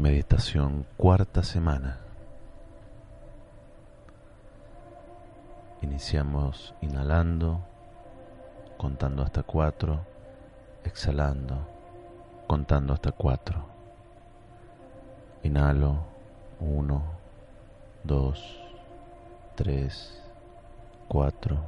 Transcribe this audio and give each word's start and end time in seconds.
Meditación 0.00 0.86
cuarta 0.96 1.42
semana. 1.42 1.98
Iniciamos 5.82 6.74
inhalando, 6.80 7.60
contando 8.78 9.22
hasta 9.22 9.42
cuatro, 9.42 10.00
exhalando, 10.84 11.68
contando 12.46 12.94
hasta 12.94 13.12
cuatro. 13.12 13.62
Inhalo, 15.42 15.98
uno, 16.60 17.02
dos, 18.02 18.58
tres, 19.54 20.18
cuatro. 21.08 21.58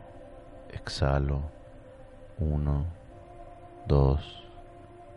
Exhalo, 0.71 1.43
uno, 2.39 2.87
dos, 3.87 4.43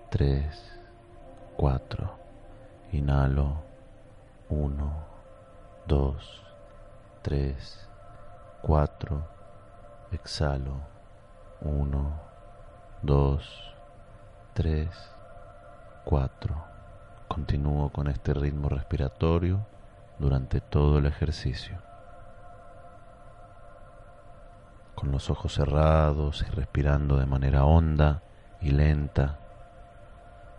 tres, 0.09 0.77
cuatro. 1.55 2.24
Inhalo. 2.91 3.63
1, 4.49 4.93
2, 5.87 6.43
3, 7.23 7.89
4. 8.61 9.27
Exhalo. 10.11 10.81
1, 11.61 12.21
2, 13.01 13.73
3, 14.53 14.89
4. 16.05 16.63
Continúo 17.27 17.89
con 17.89 18.07
este 18.07 18.33
ritmo 18.33 18.69
respiratorio 18.69 19.65
durante 20.19 20.61
todo 20.61 20.99
el 20.99 21.07
ejercicio. 21.07 21.79
Con 24.93 25.11
los 25.11 25.29
ojos 25.29 25.53
cerrados 25.55 26.45
y 26.47 26.51
respirando 26.51 27.17
de 27.17 27.25
manera 27.25 27.65
honda 27.65 28.21
y 28.61 28.71
lenta 28.71 29.39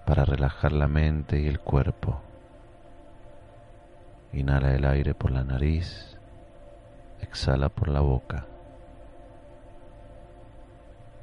para 0.06 0.24
relajar 0.24 0.72
la 0.72 0.86
mente 0.86 1.40
y 1.40 1.48
el 1.48 1.58
cuerpo. 1.58 2.20
Inhala 4.32 4.72
el 4.72 4.84
aire 4.84 5.14
por 5.14 5.32
la 5.32 5.42
nariz, 5.42 6.16
exhala 7.20 7.68
por 7.68 7.88
la 7.88 8.00
boca. 8.00 8.46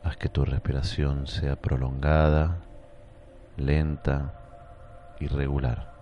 Haz 0.03 0.17
que 0.17 0.27
tu 0.27 0.43
respiración 0.43 1.27
sea 1.27 1.55
prolongada, 1.55 2.57
lenta 3.55 4.33
y 5.19 5.27
regular. 5.27 5.93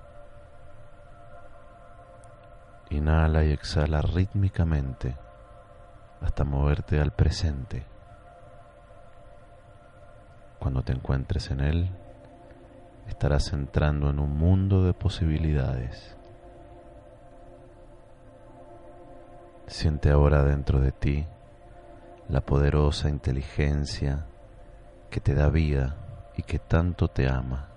Inhala 2.90 3.44
y 3.44 3.52
exhala 3.52 4.02
rítmicamente 4.02 5.16
hasta 6.20 6.44
moverte 6.44 7.00
al 7.00 7.12
presente. 7.12 7.86
Cuando 10.60 10.82
te 10.82 10.94
encuentres 10.94 11.52
en 11.52 11.62
él, 11.62 11.90
estarás 13.12 13.52
entrando 13.52 14.10
en 14.10 14.20
un 14.20 14.38
mundo 14.38 14.84
de 14.84 14.94
posibilidades. 14.94 16.16
Siente 19.68 20.10
ahora 20.10 20.44
dentro 20.44 20.80
de 20.80 20.92
ti 20.94 21.28
la 22.30 22.42
poderosa 22.42 23.10
inteligencia 23.10 24.26
que 25.10 25.20
te 25.20 25.36
da 25.36 25.50
vida 25.50 25.98
y 26.38 26.44
que 26.44 26.58
tanto 26.58 27.10
te 27.10 27.30
ama. 27.30 27.68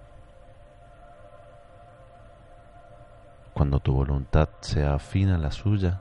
Cuando 3.52 3.80
tu 3.80 3.92
voluntad 3.92 4.48
sea 4.60 4.94
afín 4.94 5.30
a 5.30 5.38
la 5.38 5.50
suya, 5.50 6.00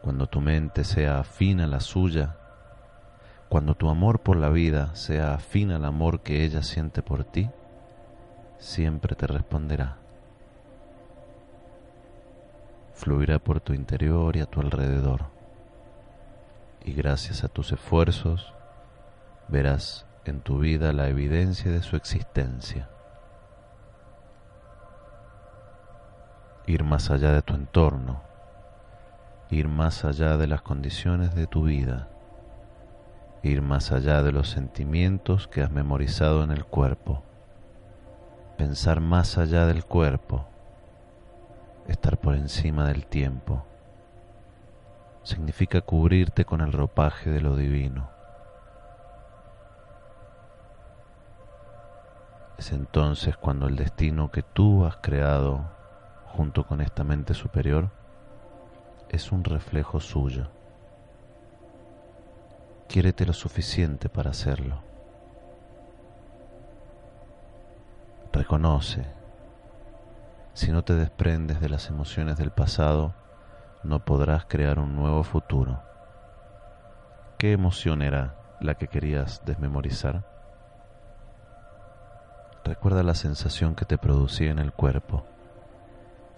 cuando 0.00 0.26
tu 0.26 0.40
mente 0.40 0.82
sea 0.84 1.18
afín 1.20 1.60
a 1.60 1.66
la 1.66 1.80
suya, 1.80 2.36
cuando 3.50 3.74
tu 3.74 3.88
amor 3.90 4.20
por 4.20 4.36
la 4.36 4.48
vida 4.48 4.94
sea 4.94 5.34
afín 5.34 5.72
al 5.72 5.84
amor 5.84 6.20
que 6.20 6.44
ella 6.44 6.62
siente 6.62 7.02
por 7.02 7.24
ti, 7.24 7.50
siempre 8.58 9.14
te 9.14 9.26
responderá 9.26 9.98
fluirá 12.98 13.38
por 13.38 13.60
tu 13.60 13.74
interior 13.74 14.36
y 14.36 14.40
a 14.40 14.46
tu 14.46 14.60
alrededor. 14.60 15.26
Y 16.84 16.92
gracias 16.92 17.44
a 17.44 17.48
tus 17.48 17.70
esfuerzos 17.70 18.52
verás 19.46 20.04
en 20.24 20.40
tu 20.40 20.58
vida 20.58 20.92
la 20.92 21.08
evidencia 21.08 21.70
de 21.70 21.82
su 21.82 21.96
existencia. 21.96 22.88
Ir 26.66 26.82
más 26.82 27.10
allá 27.10 27.32
de 27.32 27.42
tu 27.42 27.54
entorno, 27.54 28.20
ir 29.48 29.68
más 29.68 30.04
allá 30.04 30.36
de 30.36 30.48
las 30.48 30.62
condiciones 30.62 31.34
de 31.36 31.46
tu 31.46 31.62
vida, 31.62 32.08
ir 33.44 33.62
más 33.62 33.92
allá 33.92 34.22
de 34.22 34.32
los 34.32 34.50
sentimientos 34.50 35.46
que 35.46 35.62
has 35.62 35.70
memorizado 35.70 36.42
en 36.42 36.50
el 36.50 36.64
cuerpo, 36.64 37.22
pensar 38.58 39.00
más 39.00 39.38
allá 39.38 39.66
del 39.66 39.84
cuerpo 39.84 40.44
estar 41.86 42.18
por 42.18 42.34
encima 42.34 42.88
del 42.88 43.06
tiempo. 43.06 43.64
Significa 45.22 45.80
cubrirte 45.80 46.44
con 46.44 46.60
el 46.60 46.72
ropaje 46.72 47.30
de 47.30 47.40
lo 47.40 47.54
divino. 47.54 48.10
Es 52.58 52.72
entonces 52.72 53.36
cuando 53.36 53.68
el 53.68 53.76
destino 53.76 54.32
que 54.32 54.42
tú 54.42 54.84
has 54.84 54.96
creado 54.96 55.70
junto 56.26 56.66
con 56.66 56.80
esta 56.80 57.04
mente 57.04 57.34
superior 57.34 57.90
es 59.08 59.30
un 59.30 59.44
reflejo 59.44 60.00
suyo. 60.00 60.48
Quiérete 62.88 63.24
lo 63.24 63.34
suficiente 63.34 64.08
para 64.08 64.30
hacerlo. 64.30 64.87
Reconoce 68.38 69.04
si 70.52 70.70
no 70.70 70.84
te 70.84 70.94
desprendes 70.94 71.60
de 71.60 71.68
las 71.68 71.88
emociones 71.88 72.36
del 72.36 72.52
pasado, 72.52 73.12
no 73.82 74.04
podrás 74.04 74.44
crear 74.44 74.78
un 74.78 74.94
nuevo 74.94 75.24
futuro. 75.24 75.80
¿Qué 77.36 77.50
emoción 77.50 78.00
era 78.00 78.36
la 78.60 78.76
que 78.76 78.86
querías 78.86 79.44
desmemorizar? 79.44 80.24
Recuerda 82.64 83.02
la 83.02 83.16
sensación 83.16 83.74
que 83.74 83.84
te 83.84 83.98
producía 83.98 84.52
en 84.52 84.60
el 84.60 84.72
cuerpo 84.72 85.24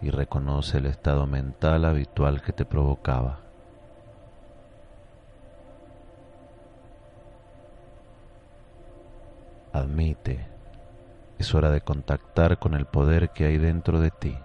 y 0.01 0.09
reconoce 0.09 0.79
el 0.79 0.87
estado 0.87 1.27
mental 1.27 1.85
habitual 1.85 2.41
que 2.41 2.55
te 2.55 2.65
provocaba. 2.65 3.41
Admite 9.75 10.60
es 11.41 11.55
hora 11.55 11.71
de 11.71 11.81
contactar 11.81 12.59
con 12.59 12.75
el 12.75 12.85
poder 12.85 13.31
que 13.31 13.47
hay 13.47 13.57
dentro 13.57 13.99
de 13.99 14.11
ti, 14.11 14.37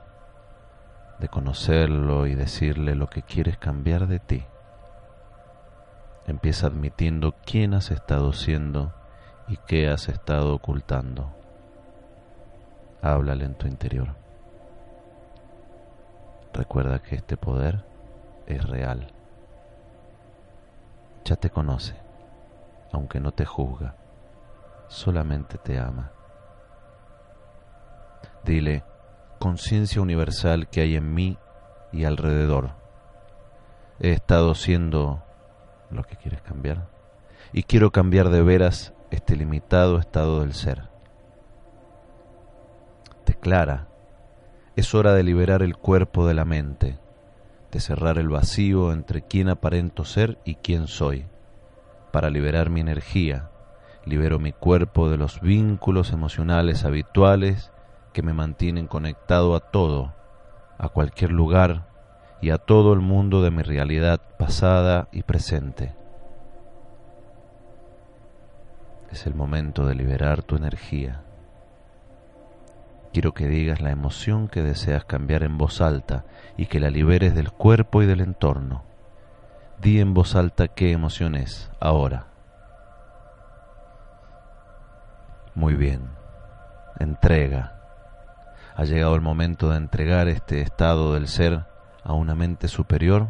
de 1.19 1.27
conocerlo 1.27 2.25
y 2.25 2.35
decirle 2.35 2.95
lo 2.95 3.07
que 3.07 3.21
quieres 3.21 3.57
cambiar 3.57 4.07
de 4.07 4.19
ti. 4.19 4.45
Empieza 6.25 6.67
admitiendo 6.67 7.35
quién 7.45 7.73
has 7.73 7.91
estado 7.91 8.31
siendo 8.31 8.93
y 9.49 9.57
qué 9.67 9.89
has 9.89 10.07
estado 10.07 10.55
ocultando. 10.55 11.33
Háblale 13.01 13.43
en 13.43 13.55
tu 13.55 13.67
interior. 13.67 14.15
Recuerda 16.53 16.99
que 16.99 17.15
este 17.15 17.35
poder 17.35 17.83
es 18.47 18.63
real. 18.63 19.11
Ya 21.25 21.35
te 21.35 21.49
conoce, 21.49 21.95
aunque 22.93 23.19
no 23.19 23.33
te 23.33 23.43
juzga, 23.43 23.95
solamente 24.87 25.57
te 25.57 25.77
ama. 25.77 26.14
Dile, 28.45 28.83
conciencia 29.39 30.03
universal 30.03 30.67
que 30.67 30.81
hay 30.81 30.95
en 30.95 31.15
mí 31.15 31.39
y 31.91 32.05
alrededor. 32.05 32.73
He 33.99 34.11
estado 34.11 34.53
siendo 34.53 35.23
lo 35.89 36.03
que 36.03 36.15
quieres 36.15 36.43
cambiar 36.43 36.87
y 37.53 37.63
quiero 37.63 37.91
cambiar 37.91 38.29
de 38.29 38.43
veras 38.43 38.93
este 39.09 39.35
limitado 39.35 39.97
estado 39.97 40.41
del 40.41 40.53
ser. 40.53 40.89
Declara, 43.25 43.87
es 44.75 44.93
hora 44.93 45.15
de 45.15 45.23
liberar 45.23 45.63
el 45.63 45.75
cuerpo 45.75 46.27
de 46.27 46.35
la 46.35 46.45
mente, 46.45 46.99
de 47.71 47.79
cerrar 47.79 48.19
el 48.19 48.29
vacío 48.29 48.91
entre 48.91 49.23
quién 49.23 49.49
aparento 49.49 50.05
ser 50.05 50.37
y 50.45 50.55
quién 50.55 50.85
soy, 50.85 51.25
para 52.11 52.29
liberar 52.29 52.69
mi 52.69 52.81
energía, 52.81 53.49
libero 54.05 54.37
mi 54.37 54.51
cuerpo 54.51 55.09
de 55.09 55.17
los 55.17 55.41
vínculos 55.41 56.11
emocionales 56.11 56.85
habituales 56.85 57.71
que 58.15 58.21
me 58.21 58.31
mantienen 58.31 58.87
conectado 58.87 59.57
a 59.57 59.59
todo, 59.59 60.13
a 60.77 60.87
cualquier 60.87 61.31
lugar 61.31 61.89
y 62.39 62.51
a 62.51 62.57
todo 62.57 62.93
el 62.93 63.01
mundo 63.01 63.41
de 63.41 63.51
mi 63.51 63.61
realidad 63.61 64.21
pasada 64.39 65.09
y 65.11 65.23
presente. 65.23 65.93
Es 69.11 69.27
el 69.27 69.35
momento 69.35 69.85
de 69.85 69.95
liberar 69.95 70.43
tu 70.43 70.55
energía. 70.55 71.23
Quiero 73.11 73.33
que 73.33 73.49
digas 73.49 73.81
la 73.81 73.91
emoción 73.91 74.47
que 74.47 74.61
deseas 74.61 75.03
cambiar 75.03 75.43
en 75.43 75.57
voz 75.57 75.81
alta 75.81 76.23
y 76.55 76.67
que 76.67 76.79
la 76.79 76.91
liberes 76.91 77.35
del 77.35 77.51
cuerpo 77.51 78.01
y 78.01 78.05
del 78.05 78.21
entorno. 78.21 78.85
Di 79.81 79.99
en 79.99 80.13
voz 80.13 80.37
alta 80.37 80.69
qué 80.69 80.93
emoción 80.93 81.35
es 81.35 81.69
ahora. 81.81 82.27
Muy 85.53 85.73
bien. 85.73 86.11
Entrega 86.97 87.74
Ha 88.77 88.83
llegado 88.83 89.15
el 89.15 89.21
momento 89.21 89.69
de 89.69 89.77
entregar 89.77 90.27
este 90.27 90.59
estado 90.59 91.13
del 91.13 91.29
ser 91.29 91.63
a 92.03 92.11
una 92.11 92.35
mente 92.35 92.67
superior 92.67 93.29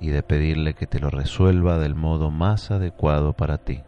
y 0.00 0.10
de 0.10 0.22
pedirle 0.22 0.74
que 0.74 0.86
te 0.86 1.00
lo 1.00 1.08
resuelva 1.08 1.78
del 1.78 1.94
modo 1.94 2.30
más 2.30 2.70
adecuado 2.70 3.32
para 3.32 3.56
ti. 3.56 3.82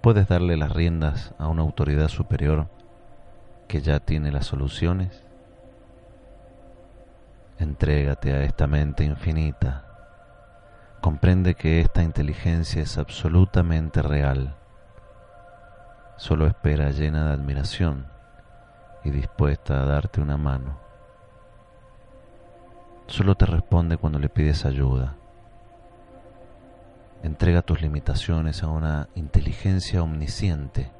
Puedes 0.00 0.26
darle 0.26 0.56
las 0.56 0.72
riendas 0.72 1.32
a 1.38 1.46
una 1.46 1.62
autoridad 1.62 2.08
superior 2.08 2.68
que 3.68 3.80
ya 3.80 4.00
tiene 4.00 4.32
las 4.32 4.46
soluciones. 4.46 5.24
Entrégate 7.58 8.32
a 8.32 8.42
esta 8.42 8.66
mente 8.66 9.04
infinita. 9.04 9.84
Comprende 11.00 11.54
que 11.54 11.80
esta 11.80 12.02
inteligencia 12.02 12.82
es 12.82 12.98
absolutamente 12.98 14.02
real. 14.02 14.56
Solo 16.16 16.48
espera 16.48 16.90
llena 16.90 17.28
de 17.28 17.32
admiración 17.34 18.19
y 19.04 19.10
dispuesta 19.10 19.82
a 19.82 19.86
darte 19.86 20.20
una 20.20 20.36
mano. 20.36 20.78
Solo 23.06 23.34
te 23.34 23.46
responde 23.46 23.96
cuando 23.96 24.18
le 24.18 24.28
pides 24.28 24.64
ayuda. 24.64 25.16
Entrega 27.22 27.62
tus 27.62 27.82
limitaciones 27.82 28.62
a 28.62 28.68
una 28.68 29.08
inteligencia 29.14 30.02
omnisciente. 30.02 30.90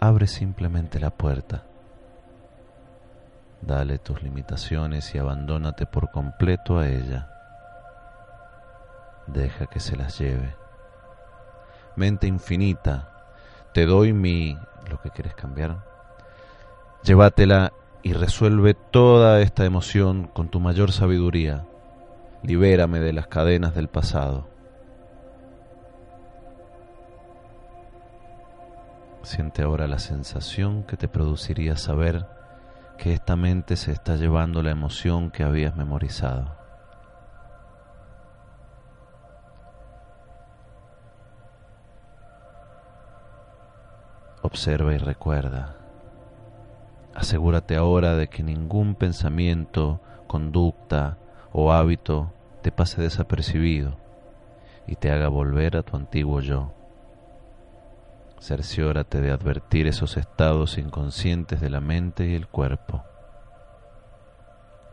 Abre 0.00 0.26
simplemente 0.26 1.00
la 1.00 1.10
puerta. 1.10 1.64
Dale 3.62 3.98
tus 3.98 4.22
limitaciones 4.22 5.14
y 5.14 5.18
abandónate 5.18 5.86
por 5.86 6.10
completo 6.10 6.78
a 6.78 6.86
ella. 6.86 7.30
Deja 9.26 9.66
que 9.66 9.80
se 9.80 9.96
las 9.96 10.18
lleve. 10.18 10.54
Mente 11.96 12.26
infinita, 12.26 13.24
te 13.72 13.86
doy 13.86 14.12
mi... 14.12 14.58
lo 14.90 15.00
que 15.00 15.10
quieres 15.10 15.34
cambiar. 15.34 15.95
Llévatela 17.06 17.72
y 18.02 18.14
resuelve 18.14 18.74
toda 18.74 19.40
esta 19.40 19.64
emoción 19.64 20.26
con 20.26 20.48
tu 20.48 20.58
mayor 20.58 20.90
sabiduría. 20.90 21.64
Libérame 22.42 22.98
de 22.98 23.12
las 23.12 23.28
cadenas 23.28 23.76
del 23.76 23.86
pasado. 23.86 24.48
Siente 29.22 29.62
ahora 29.62 29.86
la 29.86 30.00
sensación 30.00 30.82
que 30.82 30.96
te 30.96 31.06
produciría 31.06 31.76
saber 31.76 32.26
que 32.98 33.12
esta 33.12 33.36
mente 33.36 33.76
se 33.76 33.92
está 33.92 34.16
llevando 34.16 34.60
la 34.60 34.72
emoción 34.72 35.30
que 35.30 35.44
habías 35.44 35.76
memorizado. 35.76 36.56
Observa 44.42 44.92
y 44.92 44.98
recuerda. 44.98 45.85
Asegúrate 47.16 47.76
ahora 47.76 48.14
de 48.14 48.28
que 48.28 48.42
ningún 48.42 48.94
pensamiento, 48.94 50.02
conducta 50.26 51.16
o 51.50 51.72
hábito 51.72 52.30
te 52.60 52.70
pase 52.70 53.00
desapercibido 53.00 53.96
y 54.86 54.96
te 54.96 55.10
haga 55.10 55.28
volver 55.28 55.78
a 55.78 55.82
tu 55.82 55.96
antiguo 55.96 56.42
yo. 56.42 56.74
Cerciórate 58.38 59.22
de 59.22 59.30
advertir 59.30 59.86
esos 59.86 60.18
estados 60.18 60.76
inconscientes 60.76 61.58
de 61.58 61.70
la 61.70 61.80
mente 61.80 62.26
y 62.26 62.34
el 62.34 62.48
cuerpo. 62.48 63.02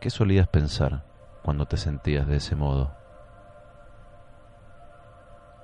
¿Qué 0.00 0.08
solías 0.08 0.48
pensar 0.48 1.04
cuando 1.42 1.66
te 1.66 1.76
sentías 1.76 2.26
de 2.26 2.36
ese 2.36 2.56
modo? 2.56 2.94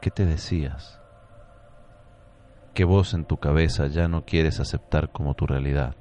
¿Qué 0.03 0.11
te 0.11 0.27
decías? 0.27 1.01
¿Qué 2.75 2.85
voz 2.85 3.15
en 3.15 3.25
tu 3.25 3.39
cabeza 3.39 3.87
ya 3.87 4.09
no 4.09 4.27
quieres 4.27 4.61
aceptar 4.61 5.11
como 5.11 5.33
tu 5.33 5.47
realidad? 5.47 5.95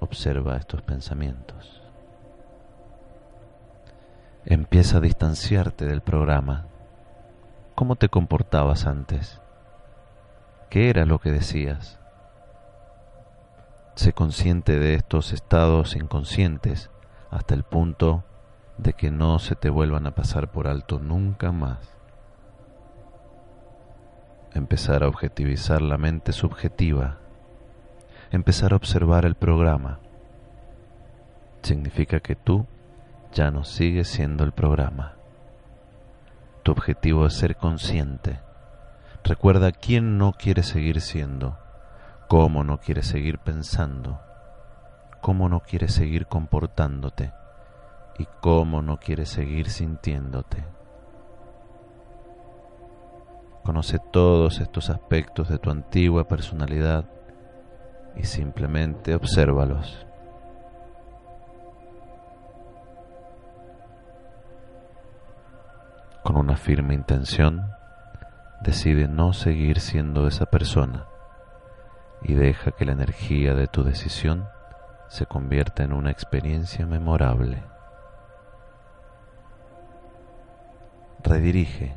Observa 0.00 0.56
estos 0.56 0.82
pensamientos. 0.82 1.82
Empieza 4.44 4.98
a 4.98 5.00
distanciarte 5.00 5.84
del 5.86 6.00
programa. 6.00 6.66
¿Cómo 7.74 7.96
te 7.96 8.08
comportabas 8.08 8.86
antes? 8.86 9.40
¿Qué 10.70 10.88
era 10.90 11.04
lo 11.04 11.18
que 11.18 11.32
decías? 11.32 11.98
Sé 13.94 14.12
consciente 14.12 14.78
de 14.78 14.94
estos 14.94 15.32
estados 15.32 15.96
inconscientes 15.96 16.90
hasta 17.30 17.54
el 17.54 17.64
punto 17.64 18.24
de 18.76 18.92
que 18.92 19.10
no 19.10 19.38
se 19.38 19.56
te 19.56 19.70
vuelvan 19.70 20.06
a 20.06 20.14
pasar 20.14 20.50
por 20.50 20.68
alto 20.68 20.98
nunca 21.00 21.52
más. 21.52 21.96
Empezar 24.54 25.02
a 25.02 25.08
objetivizar 25.08 25.82
la 25.82 25.98
mente 25.98 26.32
subjetiva. 26.32 27.18
Empezar 28.30 28.72
a 28.72 28.76
observar 28.76 29.24
el 29.24 29.34
programa. 29.34 30.00
Significa 31.62 32.20
que 32.20 32.36
tú 32.36 32.66
ya 33.32 33.50
no 33.50 33.64
sigues 33.64 34.08
siendo 34.08 34.44
el 34.44 34.52
programa. 34.52 35.14
Tu 36.62 36.72
objetivo 36.72 37.26
es 37.26 37.34
ser 37.34 37.56
consciente 37.56 38.40
Recuerda 39.28 39.72
quién 39.72 40.16
no 40.16 40.32
quiere 40.32 40.62
seguir 40.62 41.02
siendo, 41.02 41.58
cómo 42.28 42.64
no 42.64 42.78
quiere 42.78 43.02
seguir 43.02 43.38
pensando, 43.38 44.20
cómo 45.20 45.50
no 45.50 45.60
quiere 45.60 45.88
seguir 45.88 46.26
comportándote 46.26 47.32
y 48.18 48.26
cómo 48.40 48.80
no 48.80 48.98
quiere 48.98 49.26
seguir 49.26 49.68
sintiéndote. 49.68 50.64
Conoce 53.64 53.98
todos 53.98 54.60
estos 54.60 54.88
aspectos 54.88 55.50
de 55.50 55.58
tu 55.58 55.70
antigua 55.70 56.26
personalidad 56.26 57.04
y 58.16 58.24
simplemente 58.24 59.14
obsérvalos. 59.14 60.06
Con 66.22 66.36
una 66.36 66.56
firme 66.56 66.94
intención, 66.94 67.70
decide 68.60 69.08
no 69.08 69.32
seguir 69.32 69.80
siendo 69.80 70.26
esa 70.26 70.46
persona 70.46 71.06
y 72.22 72.34
deja 72.34 72.72
que 72.72 72.84
la 72.84 72.92
energía 72.92 73.54
de 73.54 73.66
tu 73.66 73.84
decisión 73.84 74.48
se 75.08 75.26
convierta 75.26 75.84
en 75.84 75.92
una 75.92 76.10
experiencia 76.10 76.86
memorable. 76.86 77.62
Redirige. 81.22 81.96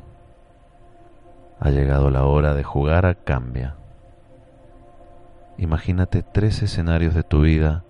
Ha 1.60 1.70
llegado 1.70 2.10
la 2.10 2.24
hora 2.24 2.54
de 2.54 2.64
jugar 2.64 3.06
a 3.06 3.14
cambia. 3.14 3.76
Imagínate 5.58 6.22
tres 6.22 6.62
escenarios 6.62 7.14
de 7.14 7.22
tu 7.22 7.42
vida 7.42 7.84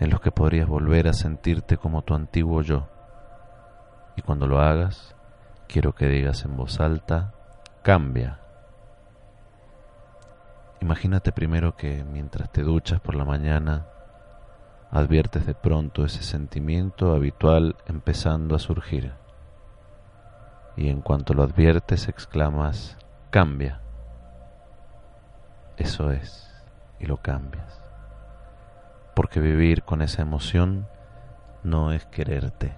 en 0.00 0.10
los 0.10 0.20
que 0.20 0.30
podrías 0.30 0.68
volver 0.68 1.08
a 1.08 1.12
sentirte 1.12 1.76
como 1.76 2.02
tu 2.02 2.14
antiguo 2.14 2.62
yo. 2.62 2.88
Y 4.16 4.22
cuando 4.22 4.46
lo 4.46 4.60
hagas, 4.60 5.16
quiero 5.66 5.94
que 5.94 6.08
digas 6.08 6.44
en 6.44 6.56
voz 6.56 6.80
alta, 6.80 7.32
cambia. 7.82 8.40
Imagínate 10.80 11.32
primero 11.32 11.76
que 11.76 12.04
mientras 12.04 12.50
te 12.52 12.62
duchas 12.62 13.00
por 13.00 13.14
la 13.14 13.24
mañana, 13.24 13.86
adviertes 14.90 15.46
de 15.46 15.54
pronto 15.54 16.04
ese 16.04 16.22
sentimiento 16.22 17.14
habitual 17.14 17.76
empezando 17.86 18.54
a 18.54 18.58
surgir. 18.58 19.12
Y 20.76 20.88
en 20.88 21.00
cuanto 21.00 21.34
lo 21.34 21.42
adviertes, 21.42 22.08
exclamas, 22.08 22.98
cambia. 23.30 23.80
Eso 25.76 26.12
es, 26.12 26.53
lo 27.06 27.18
cambias. 27.18 27.80
Porque 29.14 29.40
vivir 29.40 29.82
con 29.82 30.02
esa 30.02 30.22
emoción 30.22 30.86
no 31.62 31.92
es 31.92 32.04
quererte. 32.06 32.74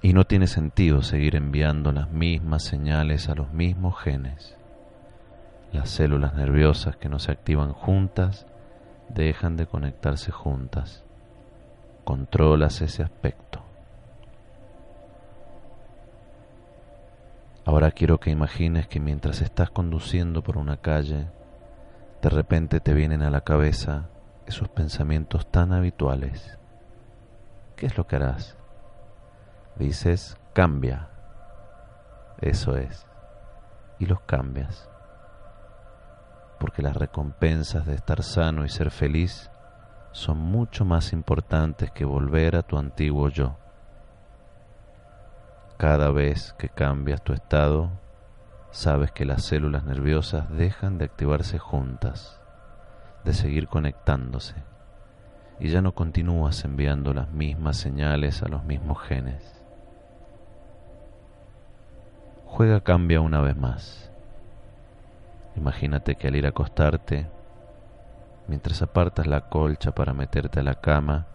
Y 0.00 0.12
no 0.14 0.24
tiene 0.24 0.46
sentido 0.46 1.02
seguir 1.02 1.36
enviando 1.36 1.92
las 1.92 2.10
mismas 2.10 2.64
señales 2.64 3.28
a 3.28 3.34
los 3.34 3.52
mismos 3.52 3.98
genes. 4.00 4.56
Las 5.72 5.90
células 5.90 6.34
nerviosas 6.34 6.96
que 6.96 7.08
no 7.08 7.18
se 7.18 7.32
activan 7.32 7.72
juntas 7.72 8.46
dejan 9.08 9.56
de 9.56 9.66
conectarse 9.66 10.30
juntas. 10.30 11.04
Controlas 12.04 12.82
ese 12.82 13.02
aspecto. 13.02 13.61
Ahora 17.82 17.94
quiero 17.96 18.20
que 18.20 18.30
imagines 18.30 18.86
que 18.86 19.00
mientras 19.00 19.40
estás 19.40 19.70
conduciendo 19.70 20.44
por 20.44 20.56
una 20.56 20.76
calle, 20.76 21.32
de 22.22 22.28
repente 22.28 22.78
te 22.78 22.94
vienen 22.94 23.22
a 23.22 23.30
la 23.30 23.40
cabeza 23.40 24.08
esos 24.46 24.68
pensamientos 24.68 25.50
tan 25.50 25.72
habituales. 25.72 26.60
¿Qué 27.74 27.86
es 27.86 27.98
lo 27.98 28.06
que 28.06 28.14
harás? 28.14 28.56
dices 29.74 30.36
cambia. 30.52 31.08
Eso 32.40 32.76
es. 32.76 33.08
Y 33.98 34.06
los 34.06 34.20
cambias. 34.20 34.88
Porque 36.60 36.82
las 36.82 36.96
recompensas 36.96 37.84
de 37.84 37.96
estar 37.96 38.22
sano 38.22 38.64
y 38.64 38.68
ser 38.68 38.92
feliz 38.92 39.50
son 40.12 40.38
mucho 40.38 40.84
más 40.84 41.12
importantes 41.12 41.90
que 41.90 42.04
volver 42.04 42.54
a 42.54 42.62
tu 42.62 42.78
antiguo 42.78 43.28
yo. 43.28 43.58
Cada 45.82 46.12
vez 46.12 46.52
que 46.58 46.68
cambias 46.68 47.24
tu 47.24 47.32
estado, 47.32 47.90
sabes 48.70 49.10
que 49.10 49.24
las 49.24 49.42
células 49.42 49.82
nerviosas 49.82 50.48
dejan 50.48 50.96
de 50.96 51.06
activarse 51.06 51.58
juntas, 51.58 52.40
de 53.24 53.34
seguir 53.34 53.66
conectándose, 53.66 54.54
y 55.58 55.70
ya 55.70 55.82
no 55.82 55.92
continúas 55.92 56.64
enviando 56.64 57.12
las 57.12 57.32
mismas 57.32 57.78
señales 57.78 58.44
a 58.44 58.48
los 58.48 58.62
mismos 58.62 59.00
genes. 59.02 59.60
Juega 62.46 62.82
cambia 62.82 63.20
una 63.20 63.40
vez 63.40 63.56
más. 63.56 64.12
Imagínate 65.56 66.14
que 66.14 66.28
al 66.28 66.36
ir 66.36 66.46
a 66.46 66.50
acostarte, 66.50 67.26
mientras 68.46 68.82
apartas 68.82 69.26
la 69.26 69.48
colcha 69.48 69.90
para 69.90 70.14
meterte 70.14 70.60
a 70.60 70.62
la 70.62 70.76
cama, 70.76 71.26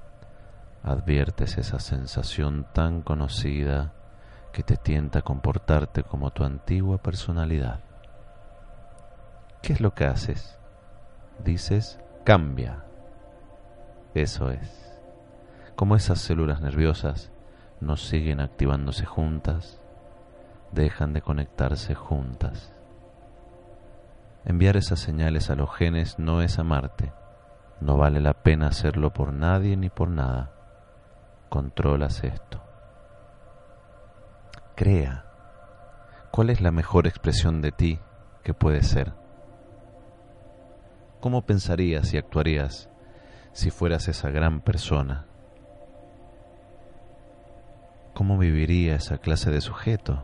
adviertes 0.84 1.58
esa 1.58 1.82
sensación 1.82 2.66
tan 2.72 3.02
conocida 3.02 3.92
que 4.58 4.64
te 4.64 4.76
tienta 4.76 5.20
a 5.20 5.22
comportarte 5.22 6.02
como 6.02 6.32
tu 6.32 6.44
antigua 6.44 6.98
personalidad. 6.98 7.80
¿Qué 9.62 9.74
es 9.74 9.82
lo 9.82 9.94
que 9.94 10.06
haces? 10.06 10.58
Dices, 11.46 12.00
cambia. 12.24 12.84
Eso 14.16 14.50
es. 14.50 15.00
Como 15.76 15.96
esas 15.96 16.18
células 16.18 16.60
nerviosas 16.60 17.32
no 17.82 17.98
siguen 17.98 18.40
activándose 18.40 19.06
juntas, 19.06 19.80
dejan 20.72 21.14
de 21.14 21.22
conectarse 21.22 21.94
juntas. 21.94 22.74
Enviar 24.44 24.76
esas 24.76 25.00
señales 25.00 25.52
a 25.52 25.56
los 25.56 25.72
genes 25.72 26.18
no 26.18 26.42
es 26.42 26.58
amarte. 26.58 27.14
No 27.80 27.96
vale 27.96 28.22
la 28.22 28.34
pena 28.34 28.70
hacerlo 28.70 29.14
por 29.14 29.34
nadie 29.34 29.78
ni 29.78 29.92
por 29.92 30.10
nada. 30.10 30.50
Controlas 31.48 32.24
esto. 32.24 32.67
Crea. 34.78 35.26
¿Cuál 36.30 36.52
es 36.52 36.62
la 36.62 36.70
mejor 36.70 37.08
expresión 37.08 37.64
de 37.64 37.72
ti 37.72 38.00
que 38.44 38.54
puede 38.54 38.84
ser? 38.84 39.12
¿Cómo 41.20 41.48
pensarías 41.48 42.14
y 42.14 42.18
actuarías 42.20 42.88
si 43.54 43.72
fueras 43.72 44.08
esa 44.08 44.30
gran 44.30 44.62
persona? 44.62 45.26
¿Cómo 48.14 48.38
viviría 48.38 48.94
esa 48.94 49.18
clase 49.18 49.50
de 49.50 49.62
sujeto? 49.62 50.24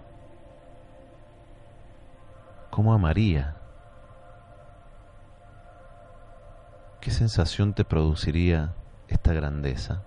¿Cómo 2.69 2.93
amaría? 2.93 3.55
¿Qué 7.01 7.10
sensación 7.10 7.74
te 7.74 7.86
produciría 7.86 8.75
esta 9.07 9.33
grandeza? 9.33 10.03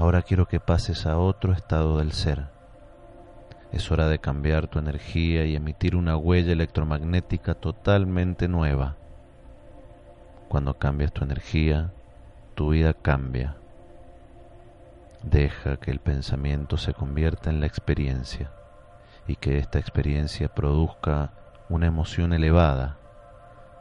Ahora 0.00 0.22
quiero 0.22 0.46
que 0.46 0.60
pases 0.60 1.04
a 1.04 1.18
otro 1.18 1.52
estado 1.52 1.98
del 1.98 2.12
ser. 2.12 2.46
Es 3.70 3.92
hora 3.92 4.08
de 4.08 4.18
cambiar 4.18 4.66
tu 4.66 4.78
energía 4.78 5.44
y 5.44 5.54
emitir 5.54 5.94
una 5.94 6.16
huella 6.16 6.52
electromagnética 6.52 7.52
totalmente 7.54 8.48
nueva. 8.48 8.96
Cuando 10.48 10.78
cambias 10.78 11.12
tu 11.12 11.22
energía, 11.22 11.92
tu 12.54 12.70
vida 12.70 12.94
cambia. 12.94 13.56
Deja 15.22 15.76
que 15.76 15.90
el 15.90 15.98
pensamiento 15.98 16.78
se 16.78 16.94
convierta 16.94 17.50
en 17.50 17.60
la 17.60 17.66
experiencia 17.66 18.50
y 19.26 19.36
que 19.36 19.58
esta 19.58 19.78
experiencia 19.78 20.48
produzca 20.48 21.34
una 21.68 21.86
emoción 21.86 22.32
elevada 22.32 22.96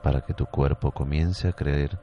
para 0.04 0.20
que 0.20 0.34
tu 0.34 0.48
cuerpo 0.48 0.92
comience 0.92 1.48
a 1.48 1.54
creer 1.54 1.98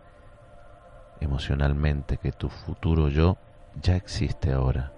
emocionalmente 1.21 2.17
que 2.17 2.33
tu 2.33 2.49
futuro 2.49 3.11
yo 3.11 3.37
ya 3.81 3.97
existe 3.97 4.53
ahora. 4.53 4.93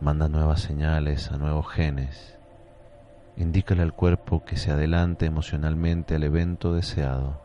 Manda 0.00 0.28
nuevas 0.28 0.60
señales 0.60 1.30
a 1.30 1.36
nuevos 1.36 1.68
genes. 1.68 2.36
Indícale 3.36 3.82
al 3.82 3.92
cuerpo 3.92 4.44
que 4.44 4.56
se 4.56 4.70
adelante 4.70 5.26
emocionalmente 5.26 6.16
al 6.16 6.24
evento 6.24 6.74
deseado. 6.74 7.40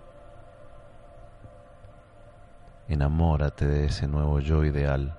Enamórate 2.87 3.67
de 3.67 3.85
ese 3.85 4.07
nuevo 4.07 4.39
yo 4.39 4.63
ideal. 4.65 5.15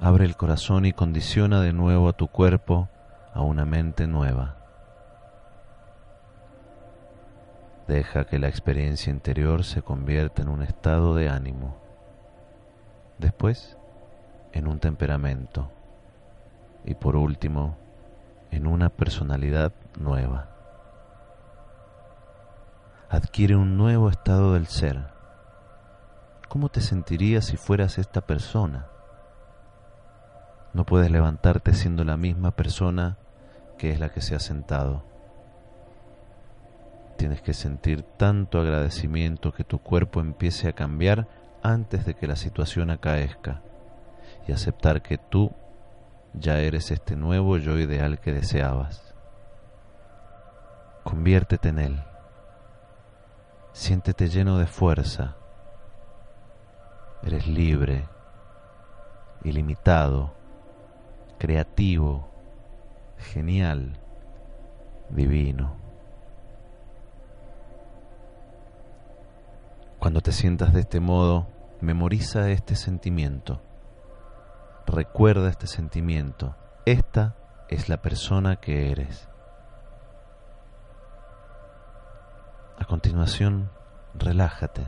Abre 0.00 0.24
el 0.24 0.36
corazón 0.36 0.84
y 0.84 0.92
condiciona 0.92 1.60
de 1.60 1.72
nuevo 1.72 2.08
a 2.08 2.12
tu 2.12 2.28
cuerpo 2.28 2.88
a 3.32 3.40
una 3.40 3.64
mente 3.64 4.06
nueva. 4.06 4.63
Deja 7.86 8.24
que 8.24 8.38
la 8.38 8.48
experiencia 8.48 9.10
interior 9.10 9.62
se 9.64 9.82
convierta 9.82 10.40
en 10.40 10.48
un 10.48 10.62
estado 10.62 11.14
de 11.14 11.28
ánimo, 11.28 11.76
después 13.18 13.76
en 14.52 14.66
un 14.66 14.78
temperamento 14.78 15.70
y 16.84 16.94
por 16.94 17.16
último 17.16 17.76
en 18.50 18.66
una 18.66 18.88
personalidad 18.88 19.72
nueva. 19.98 20.48
Adquiere 23.10 23.54
un 23.54 23.76
nuevo 23.76 24.08
estado 24.08 24.54
del 24.54 24.66
ser. 24.66 25.12
¿Cómo 26.48 26.70
te 26.70 26.80
sentirías 26.80 27.44
si 27.44 27.56
fueras 27.56 27.98
esta 27.98 28.22
persona? 28.22 28.86
No 30.72 30.86
puedes 30.86 31.10
levantarte 31.10 31.74
siendo 31.74 32.02
la 32.04 32.16
misma 32.16 32.52
persona 32.52 33.18
que 33.76 33.92
es 33.92 34.00
la 34.00 34.08
que 34.08 34.20
se 34.20 34.34
ha 34.34 34.40
sentado. 34.40 35.13
Tienes 37.16 37.42
que 37.42 37.54
sentir 37.54 38.02
tanto 38.02 38.60
agradecimiento 38.60 39.52
que 39.52 39.64
tu 39.64 39.78
cuerpo 39.78 40.20
empiece 40.20 40.68
a 40.68 40.72
cambiar 40.72 41.28
antes 41.62 42.04
de 42.04 42.14
que 42.14 42.26
la 42.26 42.36
situación 42.36 42.90
acaezca 42.90 43.62
y 44.46 44.52
aceptar 44.52 45.02
que 45.02 45.18
tú 45.18 45.52
ya 46.34 46.58
eres 46.58 46.90
este 46.90 47.16
nuevo 47.16 47.56
yo 47.56 47.78
ideal 47.78 48.20
que 48.20 48.32
deseabas. 48.32 49.14
Conviértete 51.04 51.68
en 51.68 51.78
él. 51.78 52.02
Siéntete 53.72 54.28
lleno 54.28 54.58
de 54.58 54.66
fuerza. 54.66 55.36
Eres 57.22 57.46
libre, 57.46 58.06
ilimitado, 59.44 60.34
creativo, 61.38 62.28
genial, 63.16 63.98
divino. 65.10 65.83
Cuando 70.04 70.20
te 70.20 70.32
sientas 70.32 70.74
de 70.74 70.80
este 70.80 71.00
modo, 71.00 71.46
memoriza 71.80 72.50
este 72.50 72.76
sentimiento. 72.76 73.62
Recuerda 74.86 75.48
este 75.48 75.66
sentimiento. 75.66 76.56
Esta 76.84 77.36
es 77.70 77.88
la 77.88 78.02
persona 78.02 78.56
que 78.56 78.90
eres. 78.90 79.30
A 82.78 82.84
continuación, 82.84 83.70
relájate 84.12 84.86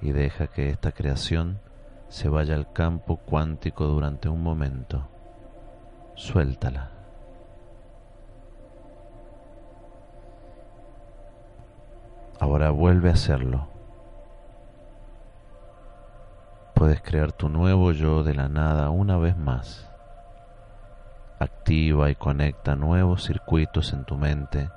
y 0.00 0.12
deja 0.12 0.46
que 0.46 0.70
esta 0.70 0.92
creación 0.92 1.60
se 2.08 2.30
vaya 2.30 2.54
al 2.54 2.72
campo 2.72 3.18
cuántico 3.18 3.84
durante 3.84 4.30
un 4.30 4.42
momento. 4.42 5.06
Suéltala. 6.14 6.92
Ahora 12.40 12.70
vuelve 12.70 13.10
a 13.10 13.12
hacerlo. 13.12 13.77
Puedes 16.78 17.02
crear 17.02 17.32
tu 17.32 17.48
nuevo 17.48 17.90
yo 17.90 18.22
de 18.22 18.36
la 18.36 18.48
nada 18.48 18.90
una 18.90 19.16
vez 19.16 19.36
más. 19.36 19.90
Activa 21.40 22.08
y 22.08 22.14
conecta 22.14 22.76
nuevos 22.76 23.24
circuitos 23.24 23.92
en 23.92 24.04
tu 24.04 24.16
mente 24.16 24.70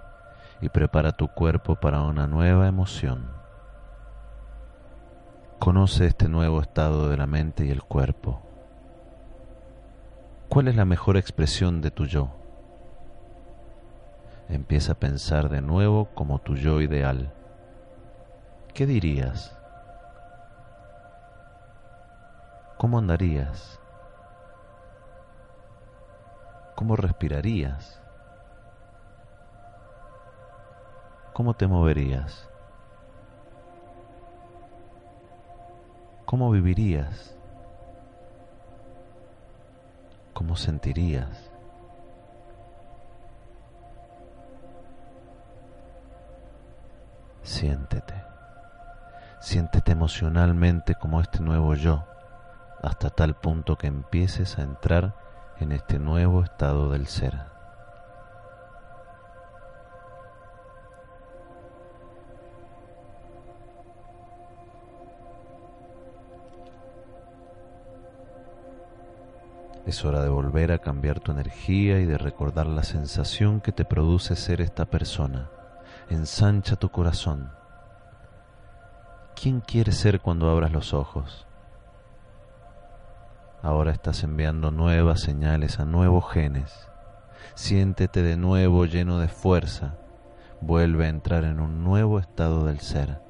y 0.62 0.70
prepara 0.70 1.12
tu 1.12 1.28
cuerpo 1.28 1.76
para 1.76 2.02
una 2.02 2.26
nueva 2.26 2.68
emoción. 2.68 3.30
Conoce 5.60 6.08
este 6.08 6.28
nuevo 6.28 6.60
estado 6.60 7.08
de 7.08 7.18
la 7.18 7.28
mente 7.28 7.68
y 7.68 7.70
el 7.70 7.84
cuerpo. 7.84 8.42
¿Cuál 10.50 10.70
es 10.70 10.76
la 10.76 10.86
mejor 10.86 11.18
expresión 11.18 11.82
de 11.82 11.92
tu 11.92 12.08
yo? 12.08 12.32
Empieza 14.50 14.94
a 14.94 15.00
pensar 15.00 15.50
de 15.50 15.62
nuevo 15.62 16.10
como 16.16 16.40
tu 16.40 16.56
yo 16.56 16.82
ideal. 16.82 17.32
¿qué 18.74 18.88
dirías? 18.88 19.61
¿Cómo 22.82 22.98
andarías? 22.98 23.80
¿Cómo 26.74 26.96
respirarías? 26.96 28.02
¿Cómo 31.32 31.54
te 31.54 31.68
moverías? 31.68 32.50
¿Cómo 36.26 36.50
vivirías? 36.50 37.38
¿Cómo 40.34 40.56
sentirías? 40.56 41.52
Siéntete. 47.44 48.16
Siéntete 49.40 49.92
emocionalmente 49.92 50.96
como 50.96 51.22
este 51.22 51.42
nuevo 51.42 51.76
yo, 51.76 52.11
hasta 52.82 53.10
tal 53.10 53.36
punto 53.36 53.78
que 53.78 53.88
empieces 53.88 54.58
a 54.58 54.64
entrar 54.64 55.16
en 55.60 55.72
este 55.72 56.00
nuevo 56.00 56.44
estado 56.44 56.92
del 56.92 57.08
ser. 57.08 57.52
Es 69.86 70.06
hora 70.06 70.22
de 70.22 70.30
volver 70.30 70.72
a 70.72 70.78
cambiar 70.78 71.20
tu 71.20 71.32
energía 71.32 72.00
y 72.00 72.06
de 72.06 72.18
recordar 72.18 72.68
la 72.68 72.84
sensación 72.84 73.62
que 73.62 73.72
te 73.72 73.84
produce 73.84 74.36
ser 74.36 74.62
esta 74.62 74.86
persona. 74.86 75.50
Ensancha 76.10 76.76
tu 76.76 76.90
corazón. 76.90 77.52
¿Quién 79.36 79.60
quieres 79.60 79.98
ser 79.98 80.22
cuando 80.22 80.50
abras 80.50 80.72
los 80.72 80.94
ojos? 80.94 81.48
Ahora 83.64 83.92
estás 83.92 84.24
enviando 84.24 84.72
nuevas 84.72 85.22
señales 85.22 85.80
a 85.80 85.86
nuevos 85.86 86.32
genes. 86.32 86.90
Siéntete 87.54 88.24
de 88.24 88.36
nuevo 88.36 88.86
lleno 88.86 89.20
de 89.20 89.28
fuerza. 89.28 89.98
Vuelve 90.62 91.06
a 91.06 91.10
entrar 91.10 91.44
en 91.44 91.60
un 91.60 91.84
nuevo 91.84 92.18
estado 92.18 92.66
del 92.66 92.80
ser. 92.80 93.22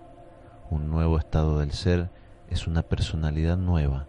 Un 0.69 0.89
nuevo 0.89 1.17
estado 1.17 1.59
del 1.59 1.71
ser 1.73 2.11
es 2.47 2.65
una 2.65 2.81
personalidad 2.81 3.57
nueva. 3.57 4.07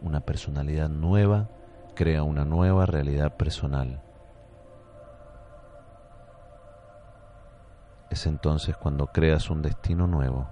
Una 0.00 0.20
personalidad 0.20 0.88
nueva 0.88 1.48
crea 1.96 2.22
una 2.22 2.44
nueva 2.44 2.86
realidad 2.86 3.36
personal. 3.36 4.00
Es 8.10 8.26
entonces 8.26 8.76
cuando 8.76 9.08
creas 9.08 9.50
un 9.50 9.62
destino 9.62 10.06
nuevo. 10.06 10.46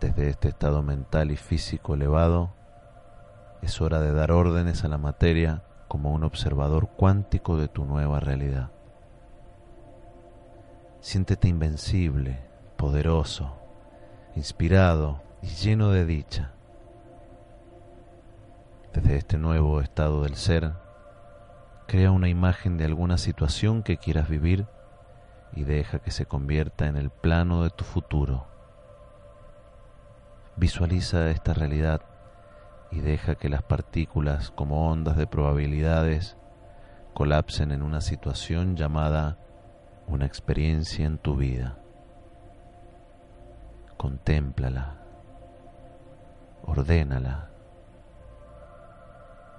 Desde 0.00 0.28
este 0.28 0.48
estado 0.48 0.82
mental 0.82 1.30
y 1.30 1.36
físico 1.36 1.94
elevado, 1.94 2.50
es 3.62 3.80
hora 3.80 4.00
de 4.00 4.12
dar 4.12 4.32
órdenes 4.32 4.84
a 4.84 4.88
la 4.88 4.98
materia 4.98 5.62
como 5.88 6.12
un 6.12 6.24
observador 6.24 6.88
cuántico 6.88 7.56
de 7.56 7.68
tu 7.68 7.84
nueva 7.84 8.18
realidad. 8.18 8.70
Siéntete 11.00 11.48
invencible, 11.48 12.40
poderoso, 12.76 13.56
inspirado 14.34 15.22
y 15.42 15.48
lleno 15.48 15.90
de 15.90 16.04
dicha. 16.04 16.52
Desde 18.92 19.16
este 19.16 19.38
nuevo 19.38 19.80
estado 19.80 20.22
del 20.22 20.34
ser, 20.36 20.72
crea 21.86 22.10
una 22.10 22.28
imagen 22.28 22.78
de 22.78 22.84
alguna 22.84 23.16
situación 23.16 23.82
que 23.82 23.96
quieras 23.96 24.28
vivir 24.28 24.66
y 25.54 25.64
deja 25.64 26.00
que 26.00 26.10
se 26.10 26.26
convierta 26.26 26.86
en 26.86 26.96
el 26.96 27.10
plano 27.10 27.62
de 27.62 27.70
tu 27.70 27.84
futuro. 27.84 28.46
Visualiza 30.56 31.30
esta 31.30 31.54
realidad 31.54 32.02
y 32.92 33.00
deja 33.00 33.36
que 33.36 33.48
las 33.48 33.62
partículas 33.62 34.50
como 34.50 34.90
ondas 34.90 35.16
de 35.16 35.26
probabilidades 35.26 36.36
colapsen 37.14 37.72
en 37.72 37.82
una 37.82 38.02
situación 38.02 38.76
llamada 38.76 39.38
una 40.06 40.26
experiencia 40.26 41.06
en 41.06 41.16
tu 41.16 41.36
vida. 41.36 41.78
Contémplala, 43.96 44.98
ordénala, 46.64 47.48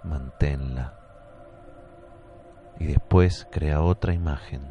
manténla 0.03 0.93
y 2.79 2.85
después 2.85 3.47
crea 3.49 3.81
otra 3.81 4.13
imagen. 4.13 4.61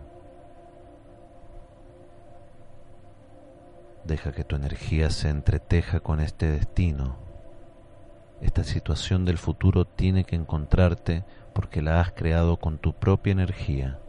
Deja 4.04 4.30
que 4.30 4.44
tu 4.44 4.54
energía 4.54 5.10
se 5.10 5.30
entreteja 5.30 6.00
con 6.00 6.20
este 6.20 6.48
destino 6.50 7.31
esta 8.42 8.64
situación 8.64 9.24
del 9.24 9.38
futuro 9.38 9.84
tiene 9.84 10.24
que 10.24 10.34
encontrarte 10.34 11.24
porque 11.54 11.80
la 11.80 12.00
has 12.00 12.10
creado 12.10 12.56
con 12.56 12.78
tu 12.78 12.92
propia 12.92 13.30
energía. 13.30 14.00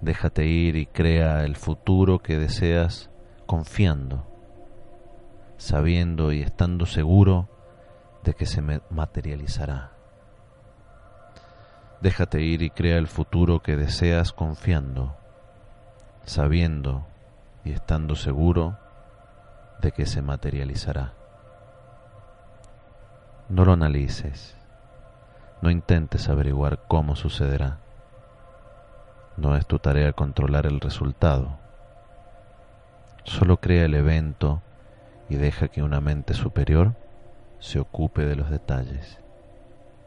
Déjate 0.00 0.46
ir 0.46 0.76
y 0.76 0.86
crea 0.86 1.44
el 1.44 1.56
futuro 1.56 2.20
que 2.20 2.38
deseas 2.38 3.10
confiando, 3.46 4.26
sabiendo 5.58 6.32
y 6.32 6.40
estando 6.40 6.86
seguro 6.86 7.50
de 8.22 8.32
que 8.32 8.46
se 8.46 8.62
materializará. 8.62 9.92
Déjate 12.00 12.40
ir 12.40 12.62
y 12.62 12.70
crea 12.70 12.96
el 12.96 13.08
futuro 13.08 13.60
que 13.60 13.76
deseas 13.76 14.32
confiando, 14.32 15.16
sabiendo 16.24 17.06
y 17.62 17.72
estando 17.72 18.14
seguro 18.14 18.78
de 19.82 19.92
que 19.92 20.06
se 20.06 20.22
materializará. 20.22 21.23
No 23.50 23.66
lo 23.66 23.74
analices. 23.74 24.56
No 25.60 25.70
intentes 25.70 26.30
averiguar 26.30 26.80
cómo 26.88 27.14
sucederá. 27.14 27.76
No 29.36 29.54
es 29.54 29.66
tu 29.66 29.78
tarea 29.78 30.14
controlar 30.14 30.64
el 30.64 30.80
resultado. 30.80 31.58
Solo 33.24 33.58
crea 33.58 33.84
el 33.84 33.94
evento 33.94 34.62
y 35.28 35.36
deja 35.36 35.68
que 35.68 35.82
una 35.82 36.00
mente 36.00 36.32
superior 36.32 36.94
se 37.58 37.80
ocupe 37.80 38.24
de 38.24 38.34
los 38.34 38.48
detalles, 38.48 39.20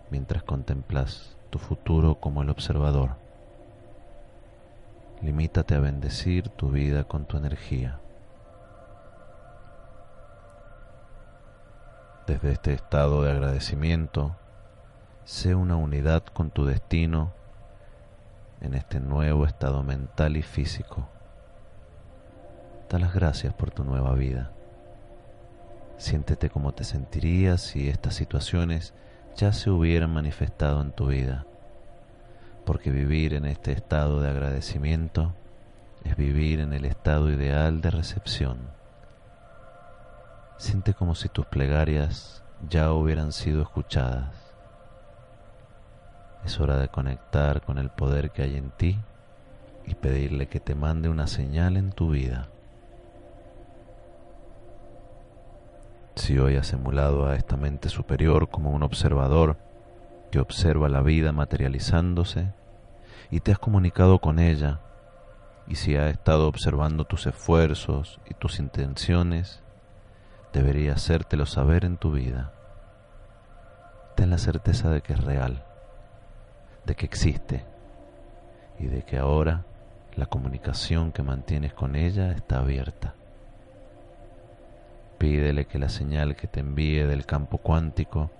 mientras 0.09 0.41
contemplas 0.41 1.37
tu 1.51 1.59
futuro 1.59 2.15
como 2.15 2.41
el 2.41 2.49
observador. 2.49 3.17
Limítate 5.21 5.75
a 5.75 5.79
bendecir 5.79 6.49
tu 6.49 6.71
vida 6.71 7.03
con 7.03 7.25
tu 7.25 7.37
energía. 7.37 7.99
Desde 12.27 12.51
este 12.51 12.73
estado 12.73 13.23
de 13.23 13.31
agradecimiento, 13.31 14.35
sé 15.23 15.55
una 15.55 15.77
unidad 15.77 16.25
con 16.25 16.51
tu 16.51 16.65
destino 16.65 17.31
en 18.59 18.73
este 18.73 18.99
nuevo 18.99 19.45
estado 19.45 19.81
mental 19.81 20.35
y 20.35 20.41
físico. 20.41 21.07
Da 22.89 22.99
las 22.99 23.13
gracias 23.13 23.53
por 23.53 23.71
tu 23.71 23.85
nueva 23.85 24.13
vida. 24.13 24.51
Siéntete 25.95 26.49
como 26.49 26.73
te 26.73 26.83
sentirías 26.83 27.61
si 27.61 27.87
estas 27.87 28.15
situaciones 28.15 28.93
ya 29.37 29.53
se 29.53 29.69
hubieran 29.69 30.11
manifestado 30.11 30.81
en 30.81 30.91
tu 30.91 31.07
vida, 31.07 31.45
porque 32.65 32.91
vivir 32.91 33.35
en 33.35 33.45
este 33.45 33.71
estado 33.71 34.19
de 34.19 34.29
agradecimiento 34.29 35.33
es 36.03 36.17
vivir 36.17 36.59
en 36.59 36.73
el 36.73 36.83
estado 36.83 37.31
ideal 37.31 37.79
de 37.79 37.89
recepción. 37.89 38.76
Siente 40.57 40.95
como 40.95 41.13
si 41.13 41.29
tus 41.29 41.45
plegarias 41.45 42.43
ya 42.67 42.91
hubieran 42.91 43.31
sido 43.31 43.61
escuchadas. 43.61 44.33
Es 46.43 46.59
hora 46.59 46.77
de 46.77 46.87
conectar 46.87 47.61
con 47.61 47.77
el 47.77 47.91
poder 47.91 48.31
que 48.31 48.41
hay 48.41 48.55
en 48.55 48.71
ti 48.71 48.99
y 49.85 49.93
pedirle 49.93 50.47
que 50.47 50.59
te 50.59 50.73
mande 50.73 51.09
una 51.09 51.27
señal 51.27 51.77
en 51.77 51.91
tu 51.91 52.09
vida. 52.09 52.47
Si 56.15 56.39
hoy 56.39 56.55
has 56.55 56.73
emulado 56.73 57.27
a 57.27 57.35
esta 57.35 57.55
mente 57.55 57.89
superior 57.89 58.49
como 58.49 58.71
un 58.71 58.81
observador 58.81 59.57
que 60.31 60.39
observa 60.39 60.89
la 60.89 61.01
vida 61.01 61.31
materializándose 61.31 62.51
y 63.29 63.41
te 63.41 63.51
has 63.51 63.59
comunicado 63.59 64.19
con 64.19 64.39
ella, 64.39 64.79
y 65.67 65.75
si 65.75 65.95
ha 65.95 66.09
estado 66.09 66.47
observando 66.47 67.05
tus 67.05 67.27
esfuerzos 67.27 68.19
y 68.27 68.33
tus 68.33 68.59
intenciones, 68.59 69.61
debería 70.57 70.93
hacértelo 70.93 71.45
saber 71.45 71.85
en 71.85 71.97
tu 71.97 72.11
vida. 72.11 72.51
Ten 74.15 74.31
la 74.31 74.39
certeza 74.39 74.89
de 74.89 75.01
que 75.01 75.13
es 75.13 75.23
real, 75.23 75.63
de 76.83 76.95
que 76.95 77.05
existe 77.05 77.63
y 78.79 78.87
de 78.87 79.03
que 79.03 79.19
ahora 79.19 79.65
la 80.15 80.25
comunicación 80.25 81.11
que 81.11 81.21
mantienes 81.21 81.75
con 81.75 81.95
ella 81.95 82.31
está 82.31 82.57
abierta. 82.57 83.13
Pídele 85.19 85.65
que 85.65 85.77
la 85.77 85.89
señal 85.89 86.35
que 86.35 86.47
te 86.47 86.61
envíe 86.61 87.05
del 87.05 87.27
campo 87.27 87.59
cuántico 87.59 88.31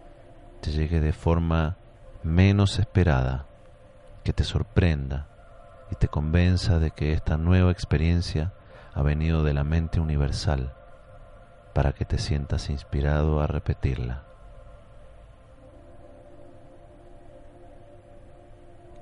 te 0.62 0.72
llegue 0.72 1.00
de 1.00 1.14
forma 1.14 1.78
menos 2.24 2.80
esperada, 2.80 3.46
que 4.24 4.34
te 4.34 4.44
sorprenda 4.44 5.28
y 5.92 5.96
te 5.96 6.08
convenza 6.08 6.80
de 6.80 6.90
que 6.90 7.14
esta 7.14 7.38
nueva 7.38 7.70
experiencia 7.70 8.54
ha 8.96 9.04
venido 9.04 9.44
de 9.44 9.54
la 9.54 9.64
mente 9.64 10.00
universal 10.00 10.74
para 11.78 11.94
que 11.94 12.06
te 12.06 12.18
sientas 12.18 12.72
inspirado 12.72 13.40
a 13.40 13.46
repetirla. 13.46 14.24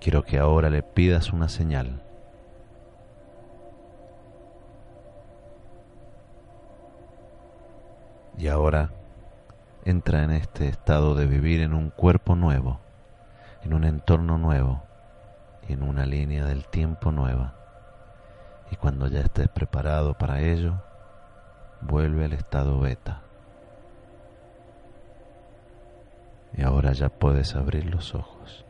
Quiero 0.02 0.24
que 0.26 0.38
ahora 0.40 0.70
le 0.70 0.84
pidas 0.84 1.32
una 1.32 1.48
señal. 1.48 2.04
Y 8.38 8.50
ahora 8.50 8.90
entra 9.86 10.24
en 10.26 10.32
este 10.32 10.68
estado 10.68 11.16
de 11.16 11.28
vivir 11.28 11.62
en 11.62 11.74
un 11.74 11.92
cuerpo 11.92 12.36
nuevo, 12.36 12.82
en 13.64 13.74
un 13.74 13.86
entorno 13.86 14.38
nuevo 14.38 14.84
y 15.66 15.72
en 15.72 15.82
una 15.82 16.06
línea 16.06 16.44
del 16.44 16.68
tiempo 16.68 17.14
nueva. 17.14 17.54
Y 18.70 18.76
cuando 18.76 19.08
ya 19.08 19.22
estés 19.22 19.48
preparado 19.48 20.18
para 20.18 20.42
ello, 20.42 20.82
vuelve 21.82 22.26
al 22.26 22.34
estado 22.34 22.80
beta. 22.80 23.22
Y 26.58 26.62
ahora 26.62 26.94
ya 26.94 27.10
puedes 27.10 27.56
abrir 27.56 27.86
los 27.86 28.16
ojos. 28.16 28.66